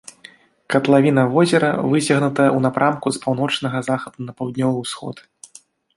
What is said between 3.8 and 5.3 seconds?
захаду на паўднёвы ўсход.